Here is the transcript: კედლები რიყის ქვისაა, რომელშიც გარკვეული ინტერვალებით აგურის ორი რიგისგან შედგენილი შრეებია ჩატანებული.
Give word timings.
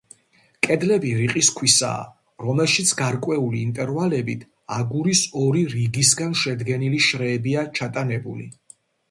კედლები 0.67 1.09
რიყის 1.17 1.49
ქვისაა, 1.57 2.07
რომელშიც 2.45 2.93
გარკვეული 3.01 3.61
ინტერვალებით 3.67 4.47
აგურის 4.79 5.23
ორი 5.43 5.63
რიგისგან 5.75 6.35
შედგენილი 6.47 7.05
შრეებია 7.11 7.69
ჩატანებული. 7.81 8.51